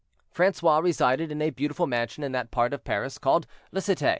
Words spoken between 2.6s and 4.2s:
of Paris called La Cité.